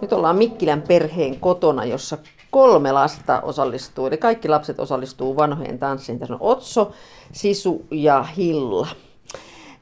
[0.00, 2.18] Nyt ollaan Mikkilän perheen kotona, jossa
[2.50, 6.18] kolme lasta osallistuu, eli kaikki lapset osallistuu vanhojen tanssiin.
[6.18, 6.92] Tässä on Otso,
[7.32, 8.88] Sisu ja Hilla.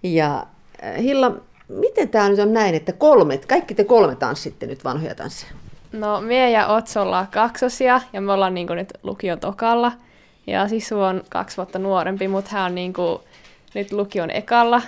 [0.02, 0.46] Ja
[0.84, 1.32] äh, Hilla,
[1.68, 5.52] miten tämä nyt on näin, että kolmet, kaikki te kolme tanssitte nyt vanhoja tansseja?
[5.93, 9.93] No, mie ja Otso ollaan kaksosia ja me ollaan niinku nyt lukion tokalla.
[10.46, 13.21] Ja Sisu on kaksi vuotta nuorempi, mutta hän on niinku
[13.75, 14.82] nyt lukion ekalla.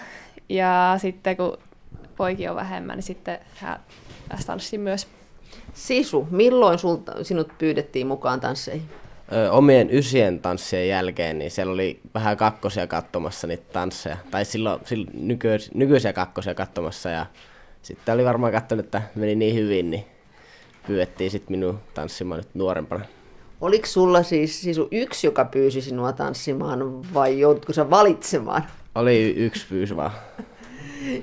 [0.48, 1.58] Ja sitten kun
[2.16, 3.80] poiki on vähemmän, niin sitten hän
[4.46, 5.06] tanssii myös.
[5.72, 8.88] Sisu, milloin sulta, sinut pyydettiin mukaan tansseihin?
[9.32, 14.16] Ö, omien ysien tanssien jälkeen, niin siellä oli vähän kakkosia katsomassa niitä tansseja.
[14.30, 17.26] Tai silloin, silloin nykyis, nykyisiä kakkosia katsomassa ja
[17.82, 20.04] sitten oli varmaan katsonut, että meni niin hyvin, niin
[20.86, 23.04] pyydettiin sitten minun tanssimaan nyt nuorempana.
[23.60, 28.64] Oliko sulla siis Sisu yksi, joka pyysi sinua tanssimaan vai joudutko sä valitsemaan?
[28.94, 30.10] Oli yksi pyysy vaan.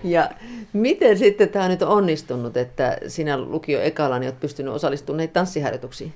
[0.03, 0.29] Ja
[0.73, 5.33] miten sitten tämä nyt on onnistunut, että sinä lukio ekalla niin olet pystynyt osallistumaan näihin
[5.33, 6.13] tanssiharjoituksiin?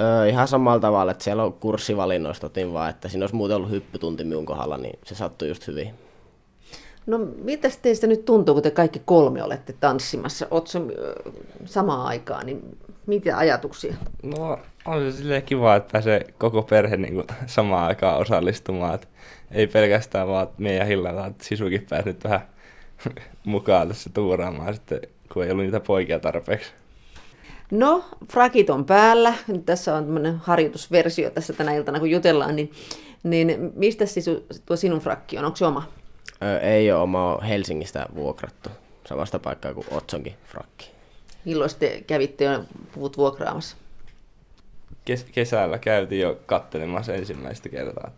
[0.00, 3.70] Öö, ihan samalla tavalla, että siellä on kurssivalinnoista otin vaan, että siinä olisi muuten ollut
[3.70, 5.94] hyppytunti minun kohdalla, niin se sattui just hyvin.
[7.06, 10.46] No mitä teistä nyt tuntuu, kun te kaikki kolme olette tanssimassa?
[10.50, 10.70] Oletko
[11.64, 13.94] samaan aikaan, niin mitä ajatuksia?
[14.22, 18.94] No on se silleen kiva, että pääsee koko perhe niin kuin, samaan aikaan osallistumaan.
[18.94, 19.06] Että
[19.50, 22.40] ei pelkästään vaan meidän ja Hilla, vaan Sisukin pääsi nyt vähän
[23.44, 25.00] mukaan tässä tuuraamaan sitten,
[25.32, 26.72] kun ei ollut niitä poikia tarpeeksi.
[27.70, 29.34] No, frakit on päällä.
[29.46, 32.56] Nyt tässä on tämmöinen harjoitusversio tässä tänä iltana, kun jutellaan.
[32.56, 32.72] Niin,
[33.22, 34.26] niin mistä siis
[34.66, 35.44] tuo sinun frakki on?
[35.44, 35.88] Onko se oma?
[36.42, 38.70] Öö, ei ole oma Helsingistä vuokrattu.
[39.06, 40.90] Samasta paikkaa kuin Otsonkin frakki.
[41.44, 42.64] Milloin te kävitte jo
[42.94, 43.76] puvut vuokraamassa?
[45.04, 48.10] Kes- kesällä käytiin jo kattelemassa ensimmäistä kertaa.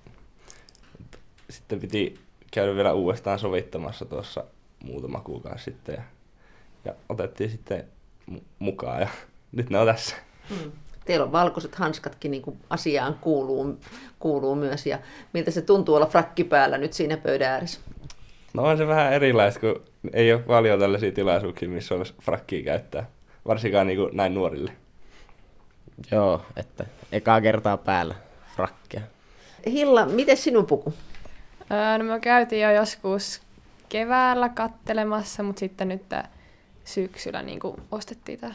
[1.50, 2.18] Sitten piti
[2.50, 4.44] käydä vielä uudestaan sovittamassa tuossa
[4.84, 6.02] muutama kuukausi sitten ja,
[6.84, 7.84] ja otettiin sitten
[8.58, 9.08] mukaan ja
[9.52, 10.16] nyt ne on tässä.
[10.48, 10.72] Hmm.
[11.04, 13.78] Teillä on valkoiset hanskatkin, niin kuin asiaan kuuluu,
[14.18, 14.86] kuuluu myös.
[14.86, 14.98] Ja
[15.32, 17.80] miltä se tuntuu olla frakki päällä nyt siinä pöydän ääressä?
[18.54, 23.06] No on se vähän erilaista, kun ei ole paljon tällaisia tilaisuuksia, missä olisi frakkia käyttää.
[23.48, 24.72] Varsinkaan niin kuin näin nuorille.
[26.10, 28.14] Joo, että ekaa kertaa päällä
[28.56, 29.00] frakkia.
[29.66, 30.94] Hilla, miten sinun puku?
[31.72, 33.42] Öö, no me käytiin jo joskus
[33.94, 36.02] keväällä kattelemassa, mutta sitten nyt
[36.84, 38.54] syksyllä niin kuin ostettiin tämä.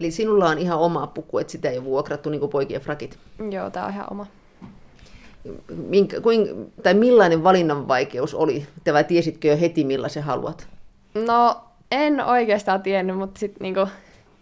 [0.00, 3.18] Eli sinulla on ihan oma puku, että sitä ei ole vuokrattu niin kuin poikien frakit?
[3.50, 4.26] Joo, tämä on ihan oma.
[5.76, 8.66] Minkä, kuin, tai millainen valinnan vaikeus oli?
[8.92, 10.68] Vai tiesitkö jo heti, millaisen haluat?
[11.14, 13.88] No, en oikeastaan tiennyt, mutta sitten niinku,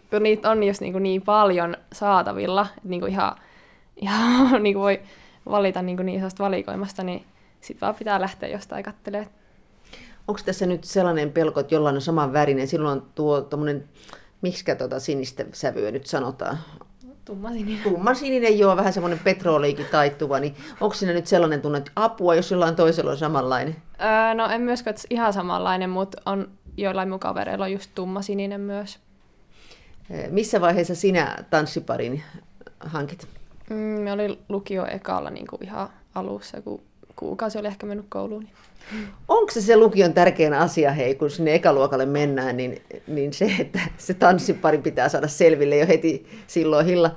[0.09, 3.35] kun niitä on just niinku niin paljon saatavilla, että niinku ihan,
[3.95, 4.99] ihan niinku voi
[5.49, 7.25] valita niinku niin isosta valikoimasta, niin
[7.59, 9.40] sitten vaan pitää lähteä jostain katselemaan.
[10.31, 13.89] Onko tässä nyt sellainen pelko, että jollain on saman värinen, silloin tuo tuommoinen,
[14.41, 16.57] miksi tuota sinistä sävyä nyt sanotaan?
[17.25, 17.83] Tummasininen.
[17.83, 22.51] Tummasininen, joo, vähän semmoinen petroliikin taittuva, niin onko siinä nyt sellainen tunne, että apua, jos
[22.51, 23.75] jollain toisella on samanlainen?
[24.01, 28.99] Öö, no en myöskään ihan samanlainen, mutta on joillain mun kavereilla on just tummasininen myös.
[30.29, 32.23] Missä vaiheessa sinä tanssiparin
[32.79, 33.27] hankit?
[33.69, 36.83] Mm, me oli lukio ekalla niin kuin ihan alussa, kun
[37.15, 38.43] kuukausi oli ehkä mennyt kouluun.
[38.43, 39.07] Niin.
[39.27, 43.79] Onko se se lukion tärkein asia, hei, kun sinne ekaluokalle mennään, niin, niin se, että
[43.97, 47.15] se tanssipari pitää saada selville jo heti silloin hilla?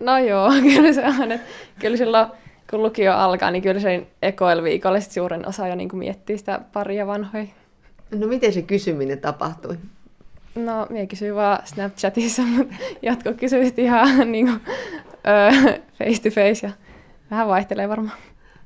[0.00, 1.32] No joo, kyllä se on.
[1.32, 1.46] Että
[1.78, 2.26] kyllä silloin,
[2.70, 7.06] kun lukio alkaa, niin kyllä se ekoilviikolla suurin osa jo niin kuin miettii sitä paria
[7.06, 7.46] vanhoja.
[8.14, 9.76] No miten se kysyminen tapahtui?
[10.54, 14.60] No, minä kysyin vaan Snapchatissa, mutta kysyivät ihan niin kuin,
[15.98, 16.72] face to face ja
[17.30, 18.16] vähän vaihtelee varmaan.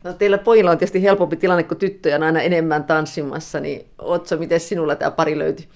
[0.07, 4.37] No teillä pojilla on tietysti helpompi tilanne, kun tyttöjä on aina enemmän tanssimassa, niin Otso,
[4.37, 5.69] miten sinulla tämä pari löytyi?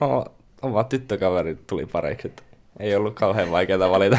[0.00, 0.24] No,
[0.62, 2.42] oma tyttökaveri tuli pareiksi, että
[2.80, 4.18] ei ollut kauhean vaikeaa valita.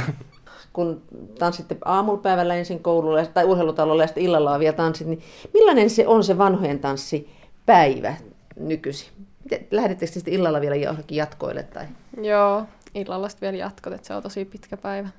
[0.73, 1.01] Kun
[1.39, 5.21] tanssitte aamupäivällä ensin koululla tai urheilutalolla ja sitten illalla vielä tanssit, niin
[5.53, 7.29] millainen se on se vanhojen tanssi
[7.65, 8.15] päivä
[8.59, 9.09] nykyisin?
[9.71, 11.63] Lähdettekö sitten illalla vielä johonkin jatkoille?
[11.63, 11.85] Tai?
[12.21, 12.63] Joo,
[12.95, 15.09] illalla sitten vielä jatkot, että se on tosi pitkä päivä.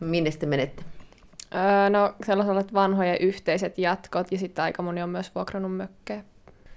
[0.00, 0.82] Minne sitten menette?
[1.54, 6.24] Öö, no sellaiset vanhoja yhteiset jatkot ja sitten aika moni on myös vuokrannut mökkejä.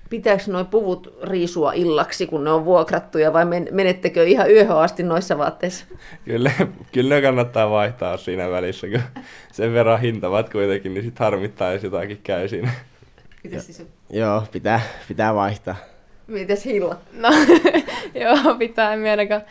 [0.09, 5.37] Pitääkö nuo puvut riisua illaksi, kun ne on vuokrattuja vai menettekö ihan yöhön asti noissa
[5.37, 5.85] vaatteissa?
[6.25, 6.51] Kyllä,
[6.91, 12.19] kyllä kannattaa vaihtaa siinä välissä, kun sen verran hintavat kuitenkin, niin sitten harmittaa, jos jotakin
[12.23, 12.71] käy siinä.
[13.57, 13.87] siis?
[14.09, 15.75] Joo, pitää, pitää vaihtaa.
[16.27, 16.97] Mites Hilla?
[17.13, 17.29] No,
[18.21, 18.93] joo, pitää.
[18.93, 19.41] En ainakaan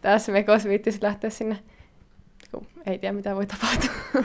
[0.00, 1.58] tässä mekos viittisi lähteä sinne,
[2.86, 3.90] ei tiedä mitä voi tapahtua.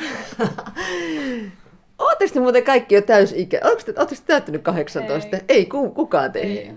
[1.99, 3.59] Oletteko te muuten kaikki jo täysikä?
[3.63, 5.37] Oletteko te, täyttänyt 18?
[5.37, 6.61] Ei, ei kukaan teistä.
[6.61, 6.73] Ei.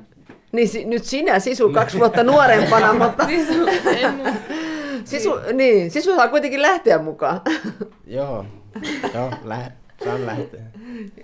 [0.52, 4.14] Niin si- nyt sinä, Sisu, kaksi vuotta nuorempana, mutta Sisu, en,
[5.04, 7.40] Sisu, niin, Sisu saa kuitenkin lähteä mukaan.
[8.06, 8.46] Joo,
[9.14, 9.72] joo, lähe,
[10.04, 10.60] saan lähteä.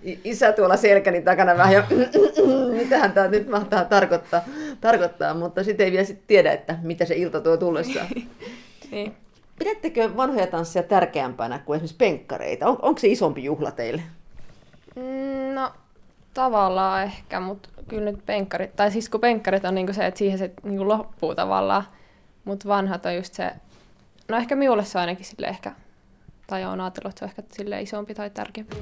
[0.04, 1.84] I- Isä tuolla selkäni takana vähän ja
[2.80, 4.44] mitähän tämä nyt mahtaa tarkoittaa,
[4.80, 8.06] tarkoittaa mutta sitten ei vielä sit tiedä, että mitä se ilta tuo tullessaan.
[8.90, 9.14] niin.
[9.60, 12.66] Pidättekö vanhoja tansseja tärkeämpänä kuin esimerkiksi penkkareita?
[12.66, 14.02] On, onko se isompi juhla teille?
[14.96, 15.72] Mm, No
[16.34, 20.38] tavallaan ehkä, mutta kyllä nyt penkkarit, tai siis kun penkkarit on niinku se, että siihen
[20.38, 21.84] se niinku loppuu tavallaan,
[22.44, 23.52] mutta vanhat on just se,
[24.28, 25.72] no ehkä minulle se on ainakin sille ehkä,
[26.46, 28.76] tai on ajatellut, että se on ehkä sille isompi tai tärkeämpi.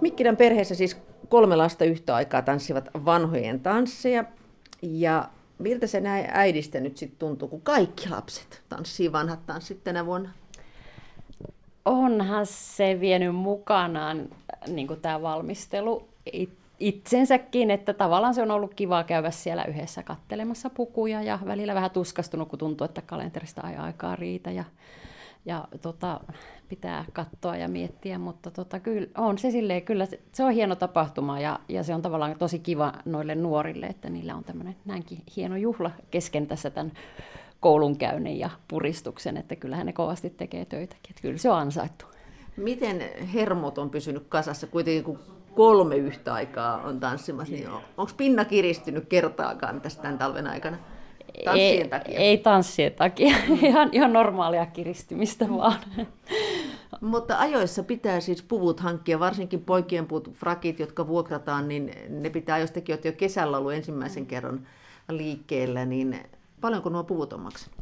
[0.00, 0.96] Mikkilän perheessä siis
[1.28, 4.24] kolme lasta yhtä aikaa tanssivat vanhojen tansseja.
[4.82, 5.28] Ja
[5.58, 10.30] miltä se näin äidistä nyt sitten tuntuu, kun kaikki lapset tanssii vanhat tanssit tänä vuonna?
[11.86, 14.28] onhan se vienyt mukanaan
[14.66, 20.70] niin tämä valmistelu it- itsensäkin, että tavallaan se on ollut kiva käydä siellä yhdessä kattelemassa
[20.70, 24.64] pukuja ja välillä vähän tuskastunut, kun tuntuu, että kalenterista ei aikaa riitä ja,
[25.46, 26.20] ja tota,
[26.68, 30.76] pitää katsoa ja miettiä, mutta tota, kyllä on se silleen, kyllä se, se on hieno
[30.76, 35.22] tapahtuma ja, ja se on tavallaan tosi kiva noille nuorille, että niillä on tämmöinen näinkin
[35.36, 36.92] hieno juhla kesken tässä tämän
[37.60, 42.06] koulunkäynnin ja puristuksen, että kyllähän ne kovasti tekee töitäkin, että kyllä se on ansaittu.
[42.56, 43.02] Miten
[43.34, 45.18] hermot on pysynyt kasassa kuitenkin, kun
[45.54, 50.76] kolme yhtä aikaa on tanssimassa, niin onko pinna kiristynyt kertaakaan tästä tämän talven aikana?
[51.44, 52.18] Tanssien ei, takia.
[52.18, 55.78] Ei tanssien takia, ihan, ihan normaalia kiristymistä vaan.
[57.00, 62.56] Mutta ajoissa pitää siis puvut hankkia, varsinkin poikien puvut, frakit, jotka vuokrataan, niin ne pitää
[62.56, 64.66] ajoistakin, että jo kesällä ollut ensimmäisen kerran
[65.08, 66.20] liikkeellä, niin
[66.60, 67.76] paljonko nuo puvut on maksanut?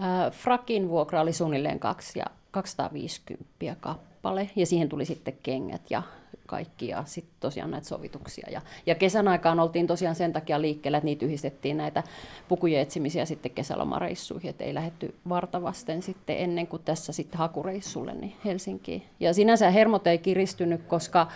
[0.00, 3.46] Äh, Frakin vuokra oli suunnilleen kaksi ja 250
[3.80, 6.02] kappale ja siihen tuli sitten kengät ja
[6.46, 8.48] kaikki ja sitten tosiaan näitä sovituksia.
[8.50, 12.02] Ja, ja kesän aikaan oltiin tosiaan sen takia liikkeellä, että niitä yhdistettiin näitä
[12.48, 18.34] pukujen etsimisiä sitten kesälomareissuihin, että ei lähetty vartavasten sitten ennen kuin tässä sitten hakureissulle niin
[18.44, 19.02] Helsinkiin.
[19.20, 21.26] Ja sinänsä hermot ei kiristynyt, koska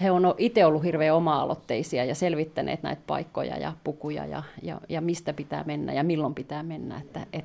[0.00, 5.00] he on itse ollut hirveän oma-aloitteisia ja selvittäneet näitä paikkoja ja pukuja ja, ja, ja
[5.00, 6.98] mistä pitää mennä ja milloin pitää mennä.
[6.98, 7.44] Että, et,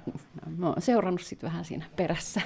[0.57, 2.41] mä oon seurannut sitten vähän siinä perässä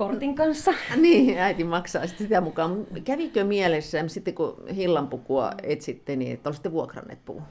[0.00, 0.74] kortin kanssa.
[0.96, 2.86] Niin, äiti maksaa sitten sitä mukaan.
[3.04, 7.42] Kävikö mielessä sitten kun hillanpukua etsitte, niin että olisitte vuokranneet puvun?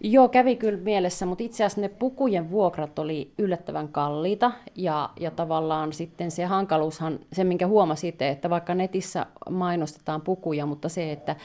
[0.00, 5.30] Joo, kävi kyllä mielessä, mutta itse asiassa ne pukujen vuokrat oli yllättävän kalliita ja, ja
[5.30, 11.12] tavallaan sitten se hankaluushan, se minkä huomasi itse, että vaikka netissä mainostetaan pukuja, mutta se,
[11.12, 11.36] että,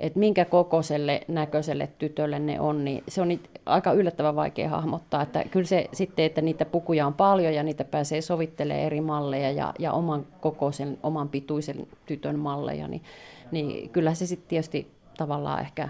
[0.00, 5.22] että minkä kokoiselle näköiselle tytölle ne on, niin se on aika yllättävän vaikea hahmottaa.
[5.22, 9.50] Että kyllä se sitten, että niitä pukuja on paljon ja niitä pääsee sovittelemaan eri malleja
[9.50, 13.02] ja, ja oman kokoisen, oman pituisen tytön malleja, niin,
[13.50, 15.88] niin kyllä se sitten tietysti tavallaan ehkä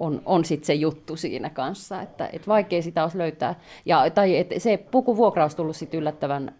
[0.00, 3.54] on, on sitten se juttu siinä kanssa, että et vaikea sitä olisi löytää.
[3.86, 6.54] Ja, tai et se pukuvuokra olisi tullut sitten yllättävän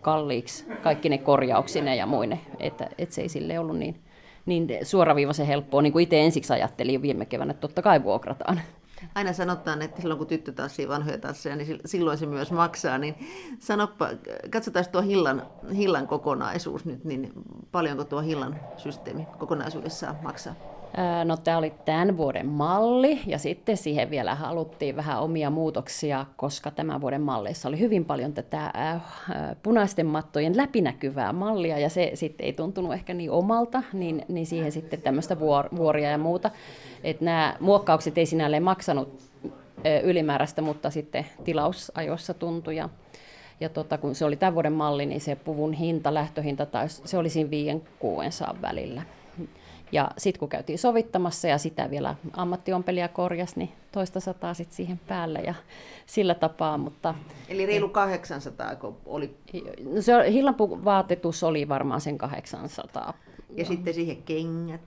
[0.00, 4.00] kalliiksi, kaikki ne korjauksine ja muine, että et se ei sille ollut niin,
[4.46, 8.60] niin suoraviivaisen helppoa, niin kuin itse ensiksi ajattelin viime keväänä, että totta kai vuokrataan.
[9.14, 12.98] Aina sanotaan, että silloin kun tyttö tanssii vanhoja tansseja, niin silloin se myös maksaa.
[12.98, 13.14] Niin
[13.58, 14.08] sanoppa,
[14.50, 15.46] katsotaan tuo hillan,
[15.76, 17.32] hillan kokonaisuus nyt, niin
[17.72, 20.54] paljonko tuo hillan systeemi kokonaisuudessaan maksaa?
[21.24, 26.70] No tämä oli tämän vuoden malli ja sitten siihen vielä haluttiin vähän omia muutoksia, koska
[26.70, 28.72] tämän vuoden malleissa oli hyvin paljon tätä
[29.62, 34.72] punaisten mattojen läpinäkyvää mallia ja se sitten ei tuntunut ehkä niin omalta, niin, niin siihen
[34.72, 35.36] sitten tämmöistä
[35.76, 36.50] vuoria ja muuta.
[37.04, 39.20] Että nämä muokkaukset ei sinälleen maksanut
[40.02, 42.88] ylimääräistä, mutta sitten tilausajoissa tuntui ja
[43.60, 47.18] ja tota, kun se oli tämän vuoden malli, niin se puvun hinta, lähtöhinta, taisi, se
[47.18, 47.50] oli siinä
[48.52, 49.02] 5-600 välillä.
[49.92, 55.00] Ja sitten kun käytiin sovittamassa ja sitä vielä ammattiompelija korjasi, niin toista sataa sitten siihen
[55.08, 55.54] päälle ja
[56.06, 56.78] sillä tapaa.
[56.78, 57.14] Mutta,
[57.48, 59.36] Eli reilu 800 kun oli?
[59.94, 63.14] No se hillan vaatetus oli varmaan sen 800.
[63.56, 64.80] Ja sitten siihen kengät?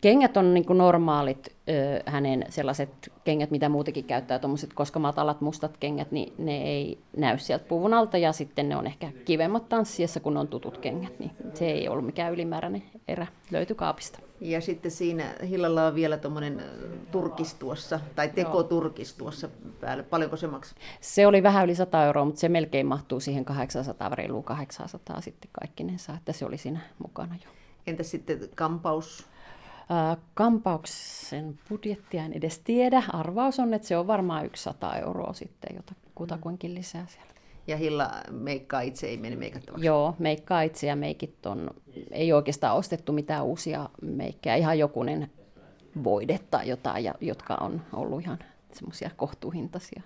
[0.00, 5.40] Kengät on niin kuin normaalit ö, hänen sellaiset kengät, mitä muutenkin käyttää, tuommoiset, koska matalat
[5.40, 9.68] mustat kengät, niin ne ei näy sieltä puvun alta ja sitten ne on ehkä kivemmat
[9.68, 14.18] tanssiessa, kun on tutut kengät, niin se ei ollut mikään ylimääräinen erä, löytyi kaapista.
[14.40, 16.62] Ja sitten siinä hillalla on vielä tuommoinen
[17.10, 19.48] turkis tuossa, tai tekoturkis tuossa
[19.80, 20.02] päällä.
[20.02, 20.78] Paljonko se maksaa?
[21.00, 25.50] Se oli vähän yli 100 euroa, mutta se melkein mahtuu siihen 800, reiluun 800 sitten
[25.52, 27.50] kaikkinensa, että se oli siinä mukana jo.
[27.86, 29.26] Entäs sitten kampaus?
[30.34, 33.02] Kampauksen budjettia en edes tiedä.
[33.12, 37.32] Arvaus on, että se on varmaan 100 euroa sitten, jota kutakuinkin lisää siellä.
[37.68, 39.86] Ja Hilla meikkaa itse, ei mene meikattavaksi.
[39.86, 41.70] Joo, meikkaa itse ja meikit on,
[42.10, 45.30] ei oikeastaan ostettu mitään uusia meikkejä, ihan jokunen
[46.04, 48.38] voide tai jotain, ja, jotka on ollut ihan
[48.72, 50.02] semmoisia kohtuuhintaisia.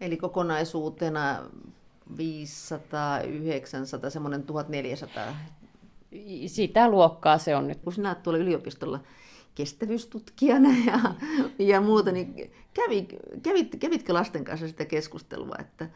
[0.00, 1.42] Eli kokonaisuutena
[2.16, 5.36] 500, 900, semmoinen 1400.
[6.46, 7.80] Sitä luokkaa se on nyt.
[7.80, 9.00] Kun sinä tuolla yliopistolla
[9.54, 10.98] kestävyystutkijana ja,
[11.58, 13.08] ja muuta, niin kävi,
[13.42, 15.88] kävit, kävitkö lasten kanssa sitä keskustelua, että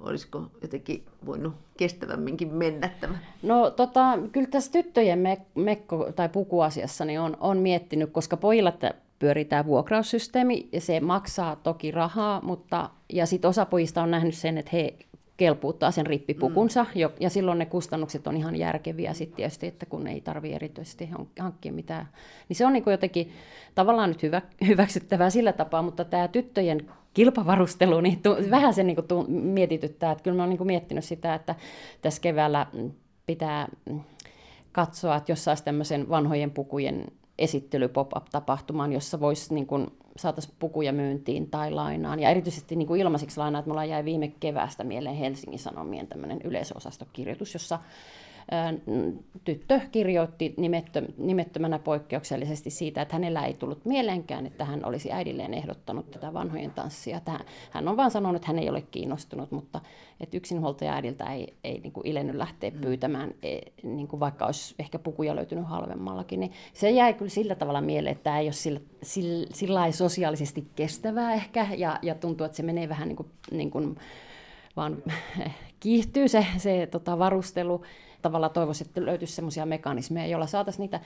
[0.00, 3.18] olisiko jotenkin voinut kestävämminkin mennä tämä?
[3.42, 8.72] No tota, kyllä tässä tyttöjen me- mekko- tai pukuasiassa niin on, on miettinyt, koska pojilla
[9.18, 14.34] pyörii tämä vuokraussysteemi ja se maksaa toki rahaa, mutta ja sitten osa pojista on nähnyt
[14.34, 14.94] sen, että he
[15.36, 17.00] kelpuuttaa sen rippipukunsa, mm.
[17.20, 21.72] ja silloin ne kustannukset on ihan järkeviä sitten tietysti, että kun ei tarvitse erityisesti hankkia
[21.72, 22.08] mitään.
[22.48, 23.32] Niin se on niin jotenkin
[23.74, 28.96] tavallaan nyt hyvä, hyväksyttävää sillä tapaa, mutta tämä tyttöjen kilpavarustelu, niin tu, vähän se niin
[28.96, 31.54] kuin tu, mietityttää, että kyllä mä oon niin miettinyt sitä, että
[32.02, 32.66] tässä keväällä
[33.26, 33.68] pitää
[34.72, 37.04] katsoa, että jos saisi tämmöisen vanhojen pukujen
[37.38, 39.86] esittely pop-up-tapahtumaan, jossa voisi niin kuin,
[40.16, 42.20] saataisiin pukuja myyntiin tai lainaan.
[42.20, 46.40] Ja erityisesti niin kuin ilmaiseksi lainaa, että mulla jäi viime keväästä mieleen Helsingin Sanomien tämmöinen
[46.44, 47.78] yleisosastokirjoitus, jossa
[49.44, 50.54] tyttö kirjoitti
[51.16, 56.70] nimettömänä poikkeuksellisesti siitä, että hänellä ei tullut mieleenkään, että hän olisi äidilleen ehdottanut tätä vanhojen
[56.70, 57.20] tanssia.
[57.70, 59.80] Hän on vain sanonut, että hän ei ole kiinnostunut, mutta
[60.20, 62.80] että yksinhuoltaja äidiltä ei, ei niin kuin ilennyt lähteä mm.
[62.80, 66.40] pyytämään, e, niin kuin vaikka olisi ehkä pukuja löytynyt halvemmallakin.
[66.40, 70.66] Niin se jäi kyllä sillä tavalla mieleen, että tämä ei ole sillä, sillä, sillä sosiaalisesti
[70.76, 73.96] kestävää ehkä, ja, ja tuntuu, että se menee vähän niin kuin, niin kuin
[74.76, 75.02] vaan
[75.80, 77.82] kiihtyy se, se tota, varustelu
[78.24, 81.00] tavalla toivoisin, että löytyisi sellaisia mekanismeja, joilla saataisiin niitä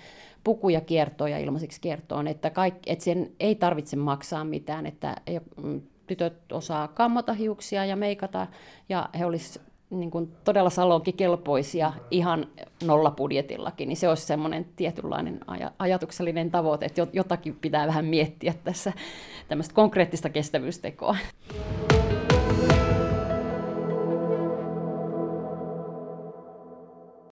[0.45, 5.17] pukuja kiertoon ja ilmaiseksi kiertoon, että, kaikki, että sen ei tarvitse maksaa mitään, että
[5.63, 8.47] mm, tytöt osaa kammata hiuksia ja meikata,
[8.89, 12.47] ja he olisivat niin todella salonkikelpoisia ihan
[12.85, 18.93] nollapudjetillakin, niin se olisi semmoinen tietynlainen aj- ajatuksellinen tavoite, että jotakin pitää vähän miettiä tässä
[19.49, 21.17] tämmöistä konkreettista kestävyystekoa.